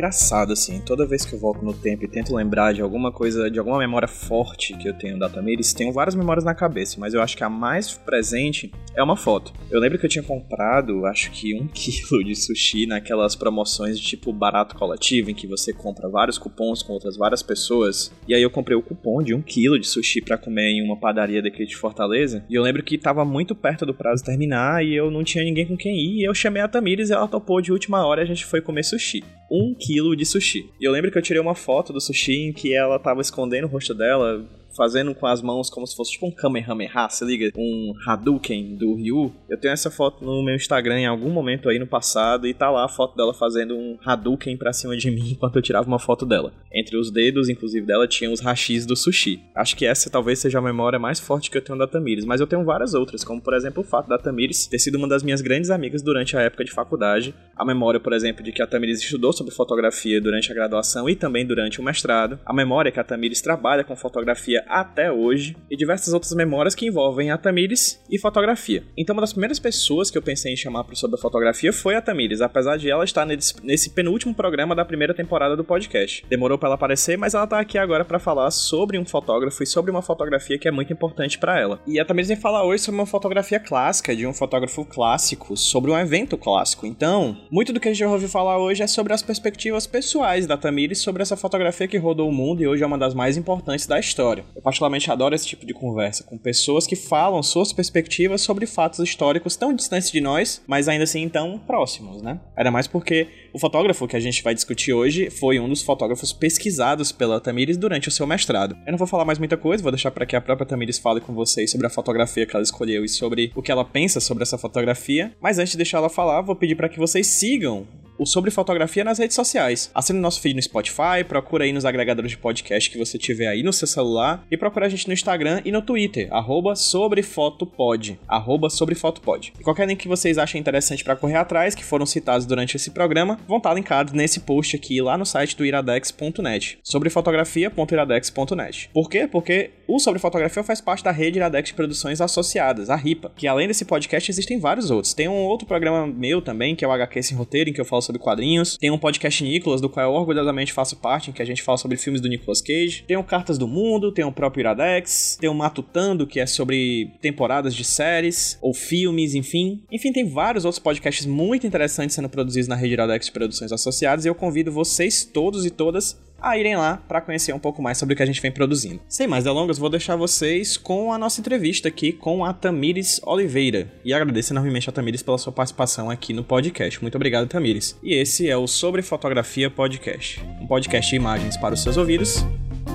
[0.00, 0.80] engraçado, assim.
[0.80, 3.78] Toda vez que eu volto no tempo e tento lembrar de alguma coisa, de alguma
[3.78, 7.36] memória forte que eu tenho da Tamires, tenho várias memórias na cabeça, mas eu acho
[7.36, 9.52] que a mais presente é uma foto.
[9.70, 14.06] Eu lembro que eu tinha comprado, acho que um quilo de sushi naquelas promoções de
[14.06, 18.10] tipo barato coletivo, em que você compra vários cupons com outras várias pessoas.
[18.26, 20.98] E aí eu comprei o cupom de um quilo de sushi para comer em uma
[20.98, 22.42] padaria daqui de Fortaleza.
[22.48, 25.66] E eu lembro que tava muito perto do prazo terminar e eu não tinha ninguém
[25.66, 26.20] com quem ir.
[26.22, 28.62] E eu chamei a Tamires e ela topou de última hora e a gente foi
[28.62, 29.22] comer sushi.
[29.50, 30.70] Um quilo de sushi.
[30.80, 33.64] E eu lembro que eu tirei uma foto do sushi em que ela tava escondendo
[33.64, 37.50] o rosto dela, fazendo com as mãos como se fosse tipo um Kamehameha, se liga?
[37.56, 39.32] Um Hadouken do Ryu.
[39.48, 42.70] Eu tenho essa foto no meu Instagram em algum momento aí no passado e tá
[42.70, 45.98] lá a foto dela fazendo um Hadouken pra cima de mim enquanto eu tirava uma
[45.98, 46.52] foto dela.
[46.72, 49.40] Entre os dedos, inclusive, dela tinha os hashis do sushi.
[49.54, 52.40] Acho que essa talvez seja a memória mais forte que eu tenho da Tamires, mas
[52.40, 55.22] eu tenho várias outras, como por exemplo o fato da Tamires ter sido uma das
[55.22, 57.34] minhas grandes amigas durante a época de faculdade.
[57.60, 61.14] A memória, por exemplo, de que a Tamires estudou sobre fotografia durante a graduação e
[61.14, 62.38] também durante o mestrado.
[62.46, 66.86] A memória que a Tamires trabalha com fotografia até hoje, e diversas outras memórias que
[66.86, 68.82] envolvem a Tamires e fotografia.
[68.96, 72.00] Então, uma das primeiras pessoas que eu pensei em chamar sobre a fotografia foi a
[72.00, 76.24] Tamires, apesar de ela estar nesse, penúltimo programa da primeira temporada do podcast.
[76.30, 79.66] Demorou para ela aparecer, mas ela tá aqui agora para falar sobre um fotógrafo e
[79.66, 81.78] sobre uma fotografia que é muito importante para ela.
[81.86, 85.90] E a Tamires vem falar hoje sobre uma fotografia clássica, de um fotógrafo clássico, sobre
[85.90, 86.86] um evento clássico.
[86.86, 90.46] Então, muito do que a gente vai ouvir falar hoje é sobre as perspectivas pessoais
[90.46, 93.36] da Tamires sobre essa fotografia que rodou o mundo e hoje é uma das mais
[93.36, 94.44] importantes da história.
[94.54, 99.00] Eu particularmente adoro esse tipo de conversa com pessoas que falam suas perspectivas sobre fatos
[99.00, 102.38] históricos tão distantes de nós, mas ainda assim tão próximos, né?
[102.56, 106.32] Ainda mais porque o fotógrafo que a gente vai discutir hoje foi um dos fotógrafos
[106.32, 108.76] pesquisados pela Tamires durante o seu mestrado.
[108.86, 111.20] Eu não vou falar mais muita coisa, vou deixar para que a própria Tamires fale
[111.20, 114.44] com vocês sobre a fotografia que ela escolheu e sobre o que ela pensa sobre
[114.44, 115.34] essa fotografia.
[115.40, 117.86] Mas antes de deixar ela falar, vou pedir para que vocês sigam
[118.20, 119.90] o Sobre Fotografia nas redes sociais.
[119.94, 123.46] Assine o nosso feed no Spotify, procura aí nos agregadores de podcast que você tiver
[123.46, 128.18] aí no seu celular e procura a gente no Instagram e no Twitter, arroba sobrefotopod,
[128.28, 129.54] arroba sobrefotopod.
[129.58, 132.90] E qualquer link que vocês achem interessante para correr atrás, que foram citados durante esse
[132.90, 138.90] programa, vão estar linkados nesse post aqui lá no site do iradex.net, sobrefotografia.iradex.net.
[138.92, 139.26] Por quê?
[139.26, 143.48] Porque o Sobre Fotografia faz parte da rede Iradex de Produções Associadas, a RIPA, que
[143.48, 145.14] além desse podcast existem vários outros.
[145.14, 147.84] Tem um outro programa meu também, que é o HQ Sem Roteiro, em que eu
[147.84, 148.76] falo sobre quadrinhos.
[148.76, 151.78] Tem um podcast Nicolas, do qual eu orgulhosamente faço parte, em que a gente fala
[151.78, 153.04] sobre filmes do Nicolas Cage.
[153.06, 157.10] Tem o Cartas do Mundo, tem o próprio Iradex, tem o Matutando, que é sobre
[157.20, 159.82] temporadas de séries ou filmes, enfim.
[159.90, 164.24] Enfim, tem vários outros podcasts muito interessantes sendo produzidos na rede Iradex de Produções Associadas
[164.24, 167.98] e eu convido vocês todos e todas a irem lá para conhecer um pouco mais
[167.98, 169.00] sobre o que a gente vem produzindo.
[169.08, 173.92] Sem mais delongas, vou deixar vocês com a nossa entrevista aqui com a Tamires Oliveira.
[174.04, 177.00] E agradeço enormemente a Tamires pela sua participação aqui no podcast.
[177.02, 177.98] Muito obrigado, Tamires.
[178.02, 182.44] E esse é o Sobre Fotografia Podcast, um podcast de imagens para os seus ouvidos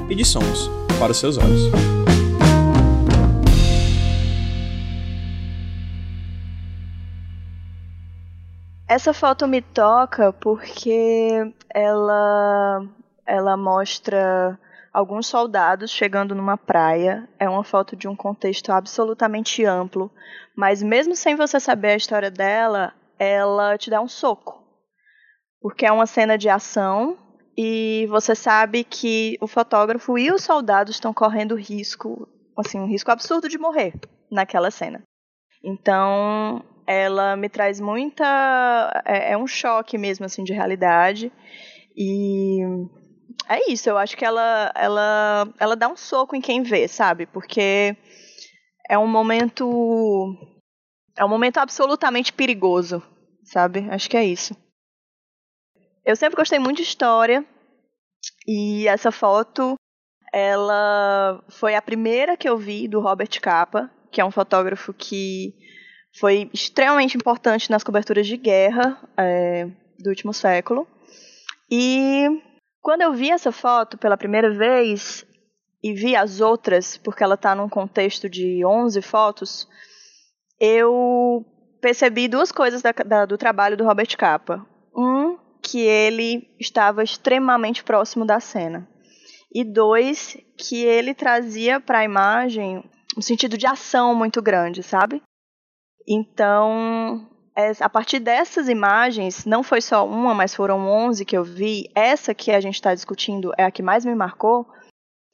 [0.09, 0.69] e de sons
[1.00, 1.72] para os seus olhos.
[8.88, 12.88] Essa foto me toca porque ela
[13.25, 14.59] ela mostra
[14.93, 17.27] alguns soldados chegando numa praia.
[17.39, 20.09] É uma foto de um contexto absolutamente amplo,
[20.55, 24.63] mas mesmo sem você saber a história dela, ela te dá um soco.
[25.61, 27.17] Porque é uma cena de ação
[27.57, 33.11] e você sabe que o fotógrafo e os soldados estão correndo risco, assim, um risco
[33.11, 33.93] absurdo de morrer
[34.31, 35.01] naquela cena.
[35.63, 41.31] Então, ela me traz muita é, é um choque mesmo assim de realidade
[41.95, 42.59] e
[43.47, 47.25] é isso, eu acho que ela, ela, ela dá um soco em quem vê, sabe?
[47.25, 47.96] Porque
[48.90, 50.35] é um momento.
[51.17, 53.02] É um momento absolutamente perigoso,
[53.43, 53.87] sabe?
[53.90, 54.55] Acho que é isso.
[56.03, 57.46] Eu sempre gostei muito de história
[58.47, 59.76] e essa foto
[60.34, 65.53] ela foi a primeira que eu vi do Robert Capa, que é um fotógrafo que
[66.20, 69.66] foi extremamente importante nas coberturas de guerra é,
[69.99, 70.88] do último século.
[71.72, 72.28] E
[72.85, 75.26] quando eu vi essa foto pela primeira vez
[75.84, 79.67] e vi as outras, porque ela está num contexto de 11 fotos,
[80.59, 81.43] eu
[81.82, 84.64] percebi duas coisas da, da, do trabalho do Robert Capa.
[84.96, 88.88] Um, que ele estava extremamente próximo da cena.
[89.52, 95.23] E dois, que ele trazia para a imagem um sentido de ação muito grande, sabe?
[96.08, 97.28] Então,
[97.79, 102.34] a partir dessas imagens, não foi só uma, mas foram 11 que eu vi, essa
[102.34, 104.67] que a gente está discutindo é a que mais me marcou,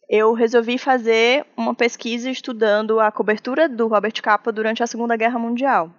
[0.07, 5.39] eu resolvi fazer uma pesquisa estudando a cobertura do Robert Capa durante a Segunda Guerra
[5.39, 5.89] Mundial.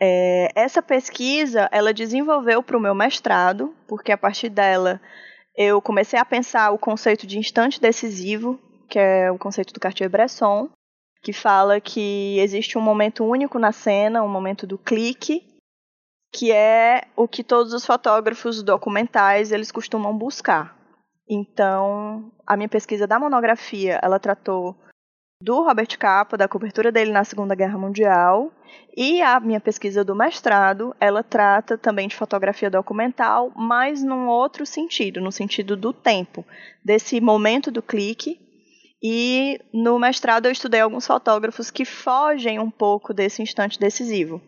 [0.00, 5.00] É, essa pesquisa ela desenvolveu para o meu mestrado, porque a partir dela
[5.56, 10.68] eu comecei a pensar o conceito de instante decisivo, que é o conceito do Cartier-Bresson,
[11.24, 15.42] que fala que existe um momento único na cena, um momento do clique,
[16.30, 20.76] que é o que todos os fotógrafos documentais eles costumam buscar.
[21.26, 24.76] Então, a minha pesquisa da monografia, ela tratou
[25.40, 28.52] do Robert Capa, da cobertura dele na Segunda Guerra Mundial,
[28.94, 34.66] e a minha pesquisa do mestrado, ela trata também de fotografia documental, mas num outro
[34.66, 36.44] sentido, no sentido do tempo,
[36.84, 38.43] desse momento do clique.
[39.06, 44.40] E no mestrado eu estudei alguns fotógrafos que fogem um pouco desse instante decisivo.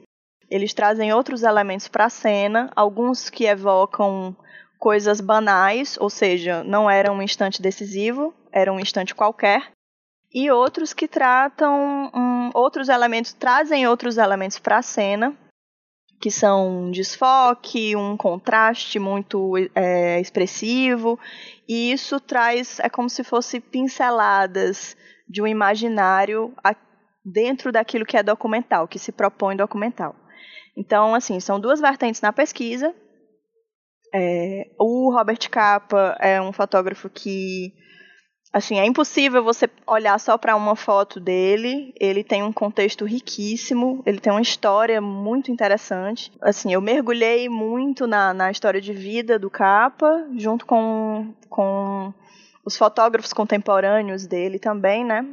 [0.48, 4.34] Eles trazem outros elementos para a cena, alguns que evocam
[4.78, 9.72] coisas banais, ou seja, não era um instante decisivo, era um instante qualquer,
[10.32, 15.36] e outros que tratam um, outros elementos, trazem outros elementos para a cena,
[16.20, 21.18] que são um desfoque, um contraste muito é, expressivo,
[21.68, 24.96] e isso traz, é como se fosse pinceladas
[25.28, 26.54] de um imaginário
[27.24, 30.14] dentro daquilo que é documental, que se propõe documental.
[30.76, 32.94] Então, assim, são duas vertentes na pesquisa.
[34.14, 37.74] É, o Robert Capa é um fotógrafo que
[38.56, 41.92] Assim, é impossível você olhar só para uma foto dele.
[42.00, 46.32] Ele tem um contexto riquíssimo, ele tem uma história muito interessante.
[46.40, 52.14] Assim, eu mergulhei muito na, na história de vida do Capa, junto com, com
[52.64, 55.26] os fotógrafos contemporâneos dele também, né?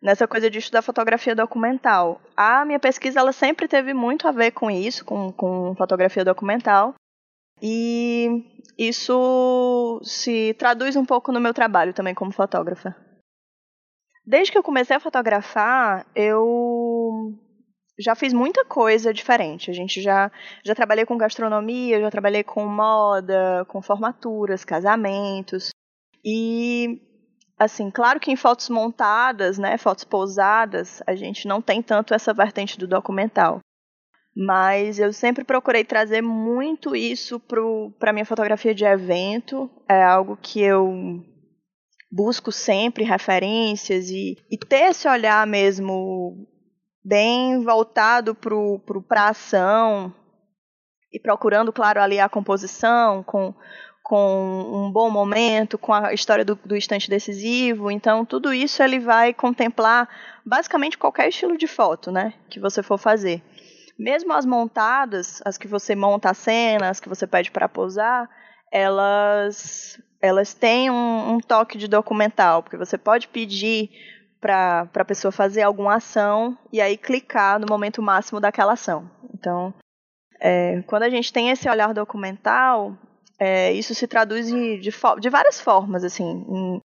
[0.00, 2.20] Nessa coisa de estudar fotografia documental.
[2.36, 6.94] A minha pesquisa ela sempre teve muito a ver com isso, com, com fotografia documental.
[7.62, 8.44] E
[8.78, 12.94] isso se traduz um pouco no meu trabalho também como fotógrafa.
[14.24, 17.34] Desde que eu comecei a fotografar, eu
[17.98, 19.70] já fiz muita coisa diferente.
[19.70, 20.30] A gente já
[20.64, 25.70] já trabalhei com gastronomia, já trabalhei com moda, com formaturas, casamentos.
[26.24, 27.00] E
[27.58, 32.32] assim, claro que em fotos montadas, né, fotos pousadas, a gente não tem tanto essa
[32.32, 33.58] vertente do documental.
[34.40, 37.42] Mas eu sempre procurei trazer muito isso
[37.98, 39.68] para minha fotografia de evento.
[39.88, 41.24] É algo que eu
[42.08, 46.46] busco sempre referências e, e ter esse olhar mesmo
[47.04, 50.14] bem voltado para a ação
[51.12, 53.52] e procurando, claro, ali a composição com,
[54.04, 57.90] com um bom momento, com a história do, do instante decisivo.
[57.90, 60.08] Então, tudo isso ele vai contemplar
[60.46, 63.42] basicamente qualquer estilo de foto né, que você for fazer.
[63.98, 68.28] Mesmo as montadas, as que você monta a cena, as que você pede para posar,
[68.70, 73.90] elas elas têm um, um, toque de documental, porque você pode pedir
[74.40, 79.08] para a pessoa fazer alguma ação e aí clicar no momento máximo daquela ação.
[79.32, 79.72] Então,
[80.40, 82.96] é, quando a gente tem esse olhar documental,
[83.38, 84.90] é, isso se traduz de, de,
[85.20, 86.80] de várias formas, assim, em,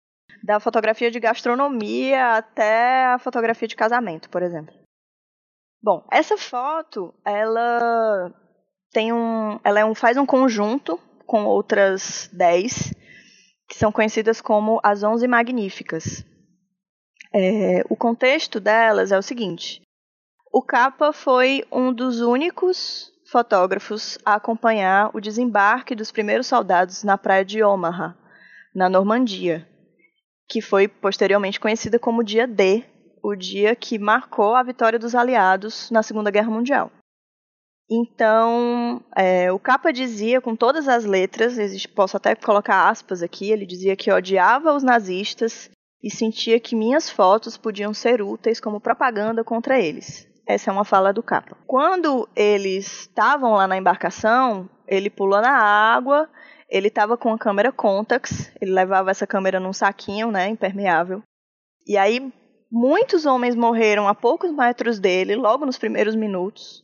[0.43, 4.73] da fotografia de gastronomia até a fotografia de casamento, por exemplo.
[5.81, 8.33] Bom, essa foto, ela
[8.91, 12.93] tem um, ela é um, faz um conjunto com outras 10
[13.67, 16.25] que são conhecidas como as Onze Magníficas.
[17.31, 19.81] É, o contexto delas é o seguinte:
[20.51, 27.17] o Capa foi um dos únicos fotógrafos a acompanhar o desembarque dos primeiros soldados na
[27.17, 28.17] praia de Omaha,
[28.73, 29.67] na Normandia,
[30.47, 32.83] que foi posteriormente conhecida como Dia D
[33.21, 36.91] o dia que marcou a vitória dos aliados na Segunda Guerra Mundial.
[37.89, 41.55] Então, é, o Capa dizia com todas as letras,
[41.87, 45.71] posso até colocar aspas aqui, ele dizia que odiava os nazistas
[46.03, 50.27] e sentia que minhas fotos podiam ser úteis como propaganda contra eles.
[50.47, 51.57] Essa é uma fala do Capa.
[51.65, 56.29] Quando eles estavam lá na embarcação, ele pulou na água,
[56.69, 61.23] ele estava com a câmera Contax, ele levava essa câmera num saquinho, né, impermeável.
[61.87, 62.31] E aí
[62.71, 66.83] Muitos homens morreram a poucos metros dele, logo nos primeiros minutos.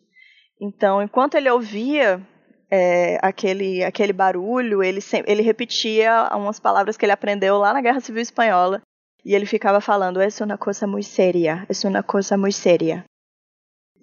[0.60, 2.26] Então, enquanto ele ouvia
[2.72, 8.00] é, aquele, aquele barulho, ele, ele repetia umas palavras que ele aprendeu lá na Guerra
[8.00, 8.82] Civil Espanhola.
[9.24, 13.04] E ele ficava falando: é uma coisa muito séria, é uma coisa muito séria.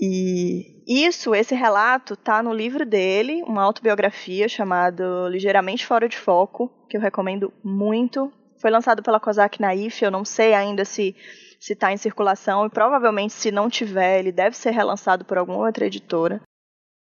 [0.01, 6.69] E isso, esse relato, tá no livro dele, uma autobiografia chamada Ligeiramente Fora de Foco,
[6.89, 8.33] que eu recomendo muito.
[8.61, 11.15] Foi lançado pela Kozak Naif, eu não sei ainda se
[11.63, 15.59] se está em circulação e provavelmente se não tiver, ele deve ser relançado por alguma
[15.59, 16.43] outra editora.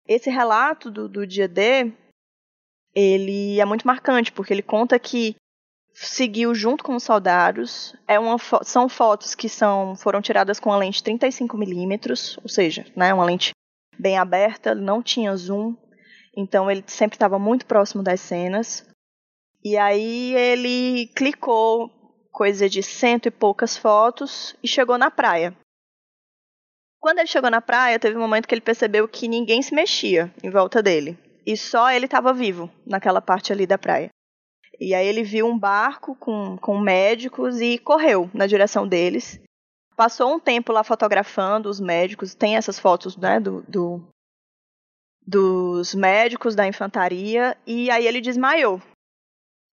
[0.06, 1.90] Esse relato do, do dia D,
[2.94, 5.34] ele é muito marcante, porque ele conta que
[5.94, 7.96] seguiu junto com os soldados.
[8.06, 12.48] É uma fo são fotos que são, foram tiradas com a lente 35 milímetros, ou
[12.48, 13.52] seja, né, uma lente
[13.98, 15.74] bem aberta, não tinha zoom,
[16.36, 18.86] então ele sempre estava muito próximo das cenas.
[19.64, 21.99] E aí ele clicou
[22.30, 25.54] coisa de cento e poucas fotos e chegou na praia.
[27.00, 30.32] Quando ele chegou na praia, teve um momento que ele percebeu que ninguém se mexia
[30.42, 31.18] em volta dele.
[31.46, 34.10] E só ele estava vivo naquela parte ali da praia.
[34.78, 39.40] E aí ele viu um barco com, com médicos e correu na direção deles.
[39.96, 42.34] Passou um tempo lá fotografando os médicos.
[42.34, 44.02] Tem essas fotos né, do, do
[45.26, 47.56] dos médicos da infantaria.
[47.66, 48.80] E aí ele desmaiou.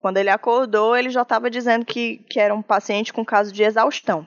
[0.00, 3.62] Quando ele acordou, ele já estava dizendo que, que era um paciente com caso de
[3.62, 4.26] exaustão.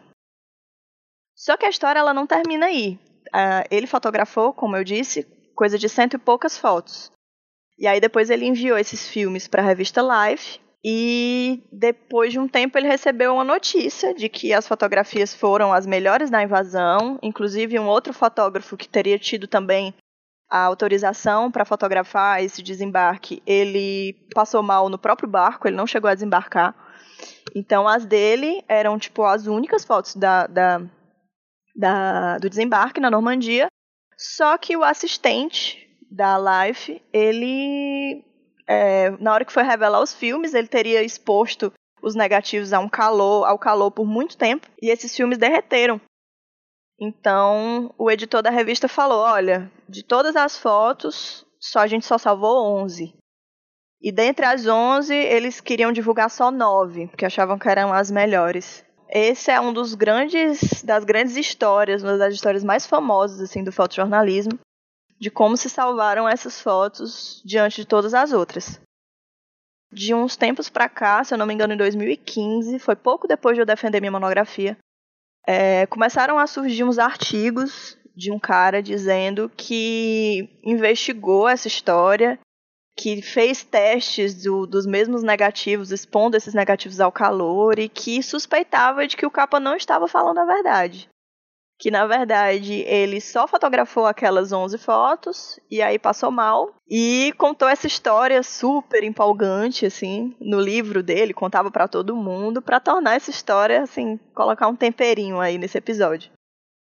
[1.35, 2.99] Só que a história ela não termina aí.
[3.27, 5.23] Uh, ele fotografou, como eu disse,
[5.55, 7.11] coisa de cento e poucas fotos.
[7.79, 12.47] E aí depois ele enviou esses filmes para a revista Life e depois de um
[12.47, 17.79] tempo ele recebeu uma notícia de que as fotografias foram as melhores da invasão, inclusive
[17.79, 19.93] um outro fotógrafo que teria tido também
[20.51, 26.09] a autorização para fotografar esse desembarque, ele passou mal no próprio barco, ele não chegou
[26.09, 26.75] a desembarcar.
[27.55, 30.81] Então as dele eram tipo as únicas fotos da, da,
[31.73, 33.67] da do desembarque na Normandia.
[34.17, 38.21] Só que o assistente da Life, ele
[38.67, 42.89] é, na hora que foi revelar os filmes, ele teria exposto os negativos a um
[42.89, 46.01] calor, ao calor por muito tempo, e esses filmes derreteram.
[47.03, 52.15] Então, o editor da revista falou: olha, de todas as fotos, só a gente só
[52.15, 53.11] salvou 11.
[53.99, 58.85] E dentre as 11, eles queriam divulgar só 9, porque achavam que eram as melhores.
[59.09, 63.71] Esse é um dos grandes das grandes histórias, uma das histórias mais famosas assim do
[63.71, 64.59] fotojornalismo,
[65.19, 68.79] de como se salvaram essas fotos diante de todas as outras.
[69.91, 73.55] De uns tempos para cá, se eu não me engano, em 2015, foi pouco depois
[73.55, 74.77] de eu defender minha monografia,
[75.47, 82.39] é, começaram a surgir uns artigos de um cara dizendo que investigou essa história,
[82.97, 89.07] que fez testes do, dos mesmos negativos, expondo esses negativos ao calor e que suspeitava
[89.07, 91.09] de que o capa não estava falando a verdade
[91.81, 97.67] que na verdade ele só fotografou aquelas 11 fotos e aí passou mal e contou
[97.67, 103.31] essa história super empolgante assim no livro dele, contava para todo mundo para tornar essa
[103.31, 106.31] história assim, colocar um temperinho aí nesse episódio.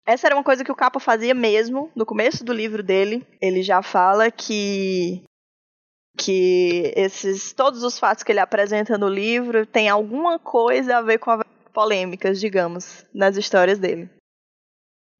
[0.05, 3.25] Essa era uma coisa que o Capa fazia mesmo no começo do livro dele.
[3.41, 5.23] Ele já fala que
[6.15, 11.17] que esses todos os fatos que ele apresenta no livro tem alguma coisa a ver
[11.17, 11.41] com
[11.73, 14.07] polêmicas, digamos, nas histórias dele.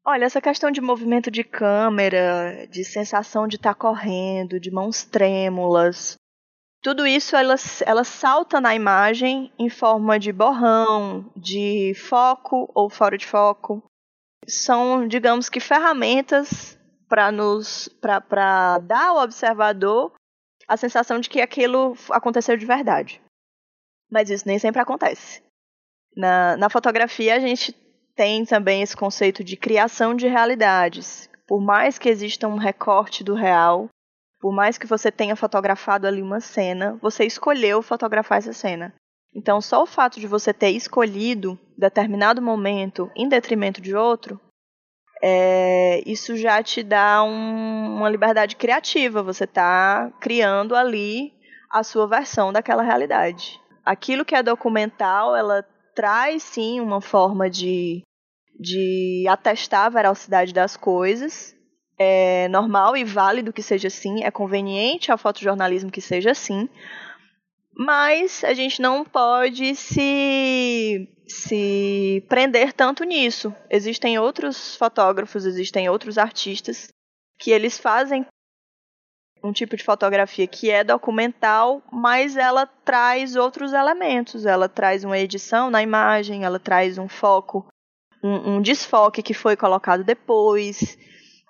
[0.08, 5.04] Olha, essa questão de movimento de câmera, de sensação de estar tá correndo, de mãos
[5.04, 6.16] trêmulas,
[6.86, 13.18] tudo isso ela, ela salta na imagem em forma de borrão, de foco ou fora
[13.18, 13.82] de foco.
[14.48, 16.78] São, digamos que, ferramentas
[17.10, 20.14] para nos para dar ao observador
[20.68, 23.20] a sensação de que aquilo aconteceu de verdade.
[24.12, 25.42] Mas isso nem sempre acontece.
[26.16, 27.74] Na, na fotografia, a gente
[28.16, 31.30] tem também esse conceito de criação de realidades.
[31.48, 33.90] Por mais que exista um recorte do real,
[34.40, 38.94] por mais que você tenha fotografado ali uma cena, você escolheu fotografar essa cena.
[39.34, 44.40] Então, só o fato de você ter escolhido determinado momento em detrimento de outro,
[45.22, 49.22] é, isso já te dá um, uma liberdade criativa.
[49.24, 51.34] Você está criando ali
[51.70, 53.60] a sua versão daquela realidade.
[53.84, 55.66] Aquilo que é documental, ela
[55.96, 58.04] traz sim uma forma de,
[58.60, 61.56] de atestar a veracidade das coisas.
[61.98, 66.68] É normal e válido que seja assim, é conveniente ao fotojornalismo que seja assim,
[67.78, 73.56] mas a gente não pode se, se prender tanto nisso.
[73.70, 76.90] Existem outros fotógrafos, existem outros artistas
[77.40, 78.26] que eles fazem
[79.46, 84.46] um tipo de fotografia que é documental, mas ela traz outros elementos.
[84.46, 87.68] Ela traz uma edição na imagem, ela traz um foco,
[88.24, 90.98] um, um desfoque que foi colocado depois.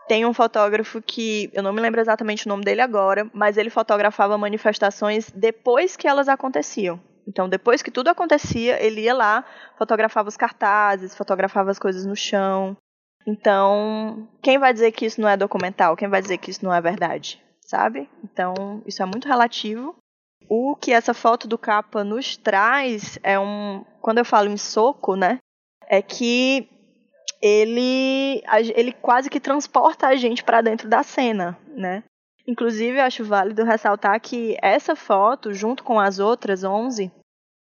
[0.08, 3.70] Tem um fotógrafo que, eu não me lembro exatamente o nome dele agora, mas ele
[3.70, 7.00] fotografava manifestações depois que elas aconteciam.
[7.28, 9.44] Então, depois que tudo acontecia, ele ia lá,
[9.80, 12.78] fotografava os cartazes, fotografava as coisas no chão.
[13.26, 15.96] Então, quem vai dizer que isso não é documental?
[15.96, 17.44] Quem vai dizer que isso não é verdade?
[17.76, 18.10] Sabe?
[18.24, 19.96] Então, isso é muito relativo.
[20.48, 23.84] O que essa foto do capa nos traz é um.
[24.02, 25.40] Quando eu falo em soco, né?
[25.88, 26.70] É que
[27.42, 28.42] ele,
[28.76, 32.04] ele quase que transporta a gente para dentro da cena, né?
[32.48, 37.12] Inclusive, eu acho válido ressaltar que essa foto, junto com as outras 11,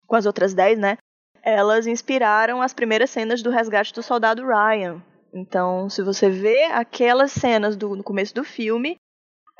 [0.06, 0.96] com as outras 10, né?
[1.42, 5.02] Elas inspiraram as primeiras cenas do resgate do soldado Ryan,
[5.32, 8.96] Então, se você vê aquelas cenas do, no começo do filme,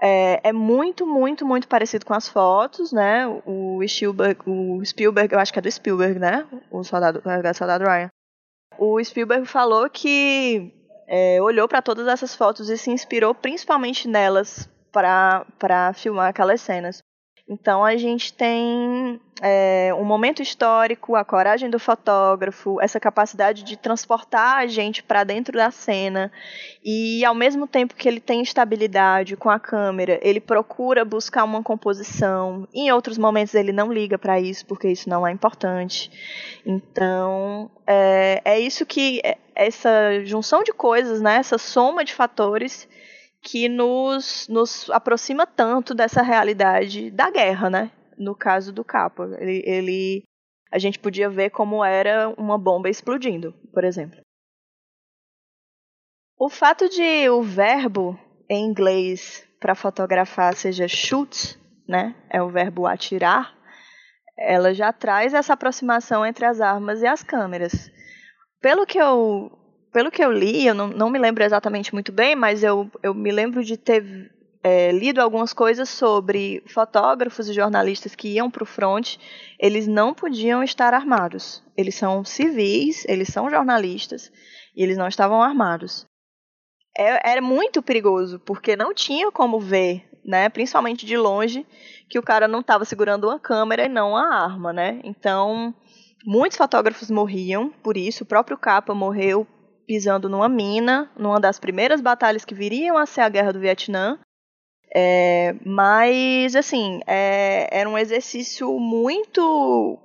[0.00, 3.26] é, é, muito, muito, muito parecido com as fotos, né?
[3.44, 6.46] O Spielberg, o Spielberg, eu acho que é do Spielberg, né?
[6.70, 8.08] O soldado, o soldado Ryan.
[8.78, 10.72] O Spielberg falou que
[11.06, 17.02] é, olhou para todas essas fotos e se inspirou principalmente nelas para filmar aquelas cenas.
[17.50, 23.76] Então a gente tem é, um momento histórico, a coragem do fotógrafo, essa capacidade de
[23.76, 26.30] transportar a gente para dentro da cena
[26.84, 31.60] e ao mesmo tempo que ele tem estabilidade com a câmera, ele procura buscar uma
[31.60, 32.68] composição.
[32.72, 36.08] Em outros momentos ele não liga para isso porque isso não é importante.
[36.64, 42.88] Então é, é isso que é, essa junção de coisas, né, essa soma de fatores
[43.42, 47.90] que nos, nos aproxima tanto dessa realidade da guerra, né?
[48.18, 49.30] No caso do Capa.
[49.38, 50.22] Ele, ele,
[50.70, 54.20] a gente podia ver como era uma bomba explodindo, por exemplo.
[56.38, 58.18] O fato de o verbo
[58.48, 62.14] em inglês para fotografar seja shoot, né?
[62.30, 63.54] É o verbo atirar.
[64.38, 67.90] Ela já traz essa aproximação entre as armas e as câmeras.
[68.60, 69.50] Pelo que eu
[69.92, 73.12] pelo que eu li, eu não, não me lembro exatamente muito bem, mas eu, eu
[73.12, 74.30] me lembro de ter
[74.62, 79.16] é, lido algumas coisas sobre fotógrafos e jornalistas que iam para o front,
[79.58, 81.62] eles não podiam estar armados.
[81.76, 84.30] Eles são civis, eles são jornalistas
[84.76, 86.06] e eles não estavam armados.
[86.96, 91.66] É, era muito perigoso, porque não tinha como ver, né, principalmente de longe,
[92.08, 95.00] que o cara não estava segurando uma câmera e não a arma, né?
[95.04, 95.74] Então,
[96.24, 98.24] muitos fotógrafos morriam por isso.
[98.24, 99.46] O próprio Capa morreu
[99.90, 104.20] pisando numa mina, numa das primeiras batalhas que viriam a ser a Guerra do Vietnã.
[104.94, 109.98] É, mas, assim, é, era um exercício muito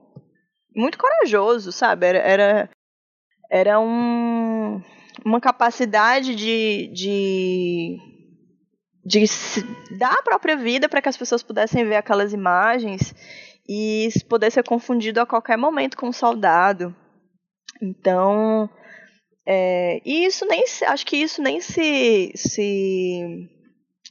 [0.76, 2.08] muito corajoso, sabe?
[2.08, 2.70] Era, era,
[3.48, 4.82] era um,
[5.24, 8.00] uma capacidade de, de,
[9.06, 9.24] de
[10.00, 13.14] dar a própria vida para que as pessoas pudessem ver aquelas imagens
[13.70, 16.96] e poder ser confundido a qualquer momento com um soldado.
[17.80, 18.68] Então,
[19.46, 23.50] é, e isso nem se, acho que isso nem se, se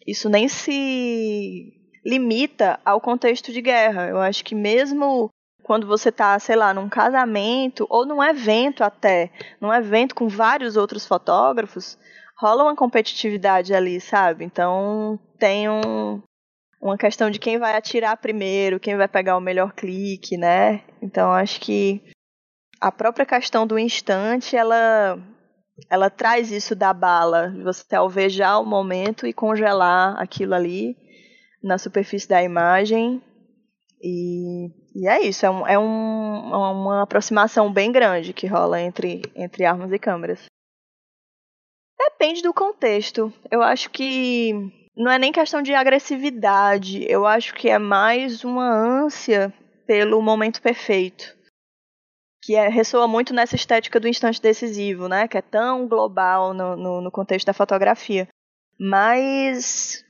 [0.07, 1.73] isso nem se
[2.05, 4.09] limita ao contexto de guerra.
[4.09, 5.31] Eu acho que mesmo
[5.65, 10.77] quando você está, sei lá, num casamento ou num evento até, num evento com vários
[10.77, 11.99] outros fotógrafos,
[12.39, 14.45] rola uma competitividade ali, sabe?
[14.45, 16.23] Então tem um,
[16.81, 20.83] uma questão de quem vai atirar primeiro, quem vai pegar o melhor clique, né?
[21.01, 22.03] Então acho que
[22.81, 25.19] a própria questão do instante, ela
[25.91, 30.97] ela traz isso da bala, você alvejar o momento e congelar aquilo ali
[31.63, 33.21] na superfície da imagem.
[34.01, 39.23] E, e é isso, é, um, é um, uma aproximação bem grande que rola entre,
[39.35, 40.45] entre armas e câmeras.
[41.99, 43.33] Depende do contexto.
[43.51, 44.53] Eu acho que
[44.97, 49.53] não é nem questão de agressividade, eu acho que é mais uma ânsia
[49.87, 51.34] pelo momento perfeito
[52.45, 55.27] que é, ressoa muito nessa estética do instante decisivo, né?
[55.27, 58.29] Que é tão global no, no, no contexto da fotografia.
[58.79, 60.05] Mas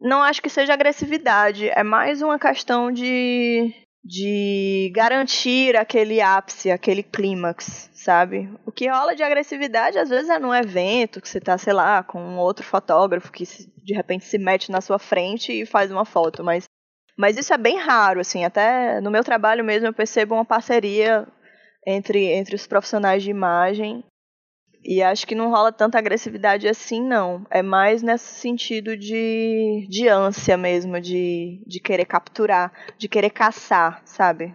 [0.00, 3.74] não acho que seja agressividade, é mais uma questão de,
[4.04, 8.48] de garantir aquele ápice, aquele clímax, sabe?
[8.64, 12.04] O que rola de agressividade às vezes é num evento que você tá, sei lá,
[12.04, 16.04] com um outro fotógrafo que de repente se mete na sua frente e faz uma
[16.04, 16.64] foto, mas
[17.16, 21.26] mas isso é bem raro, assim, até no meu trabalho mesmo eu percebo uma parceria
[21.86, 24.04] entre, entre os profissionais de imagem
[24.84, 27.46] e acho que não rola tanta agressividade assim, não.
[27.50, 34.02] É mais nesse sentido de, de ânsia mesmo, de, de querer capturar, de querer caçar,
[34.04, 34.54] sabe?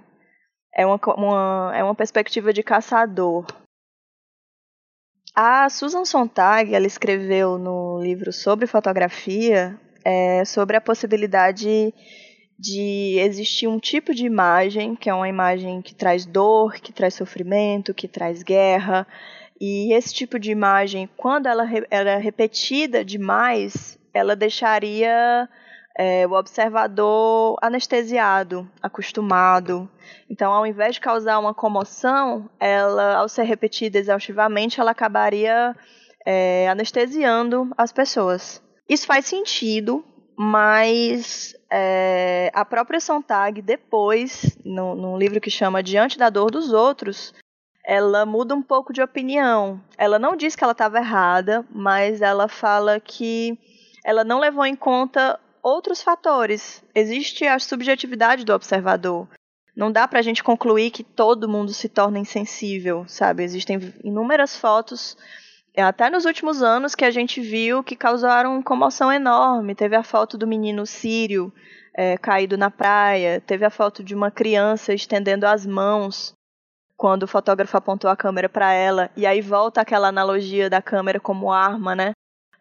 [0.76, 3.46] É uma, uma, é uma perspectiva de caçador.
[5.34, 11.94] A Susan Sontag, ela escreveu no livro sobre fotografia é, sobre a possibilidade
[12.58, 17.14] de existir um tipo de imagem, que é uma imagem que traz dor, que traz
[17.14, 19.06] sofrimento, que traz guerra.
[19.60, 25.48] E esse tipo de imagem, quando ela, ela é repetida demais, ela deixaria
[25.98, 29.90] é, o observador anestesiado, acostumado.
[30.30, 35.76] Então, ao invés de causar uma comoção, ela, ao ser repetida exaustivamente, ela acabaria
[36.26, 38.62] é, anestesiando as pessoas.
[38.88, 40.06] Isso faz sentido,
[40.38, 46.72] mas é, a própria Sontag, depois, no, num livro que chama Diante da Dor dos
[46.72, 47.34] Outros,
[47.86, 49.82] ela muda um pouco de opinião.
[49.98, 53.58] Ela não diz que ela estava errada, mas ela fala que
[54.04, 56.84] ela não levou em conta outros fatores.
[56.96, 59.28] Existe a subjetividade do observador.
[59.76, 63.44] Não dá para a gente concluir que todo mundo se torna insensível, sabe?
[63.44, 65.16] Existem inúmeras fotos
[65.82, 69.76] até nos últimos anos que a gente viu que causaram comoção enorme.
[69.76, 71.54] Teve a foto do menino sírio
[71.96, 76.34] é, caído na praia, teve a foto de uma criança estendendo as mãos
[76.96, 81.20] quando o fotógrafo apontou a câmera para ela, e aí volta aquela analogia da câmera
[81.20, 82.12] como arma, né?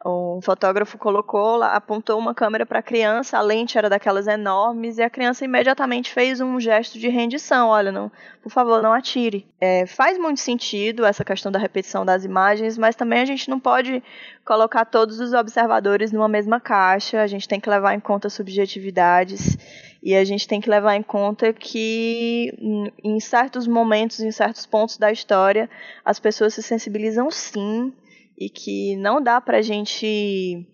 [0.08, 5.02] Um fotógrafo colocou, apontou uma câmera para a criança, a lente era daquelas enormes e
[5.02, 7.70] a criança imediatamente fez um gesto de rendição.
[7.70, 9.44] Olha, não, por favor, não atire.
[9.60, 13.58] É, faz muito sentido essa questão da repetição das imagens, mas também a gente não
[13.58, 14.00] pode
[14.44, 17.20] colocar todos os observadores numa mesma caixa.
[17.20, 19.58] A gente tem que levar em conta subjetividades
[20.00, 22.56] e a gente tem que levar em conta que
[23.02, 25.68] em certos momentos, em certos pontos da história,
[26.04, 27.92] as pessoas se sensibilizam sim
[28.38, 30.66] e que não dá para a gente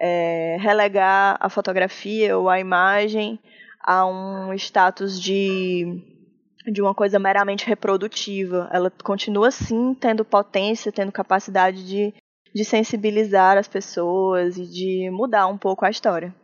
[0.00, 3.38] é, relegar a fotografia ou a imagem
[3.82, 6.02] a um status de,
[6.66, 8.68] de uma coisa meramente reprodutiva.
[8.72, 12.14] Ela continua sim tendo potência, tendo capacidade de,
[12.54, 16.34] de sensibilizar as pessoas e de mudar um pouco a história.